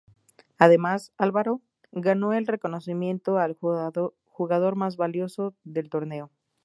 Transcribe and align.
Además, 0.57 1.11
Álvaro 1.19 1.61
ganó 1.91 2.33
el 2.33 2.47
reconocimiento 2.47 3.37
al 3.37 3.53
Jugador 4.23 4.75
más 4.75 4.97
valioso 4.97 5.53
del 5.63 5.91
torneo. 5.91 6.31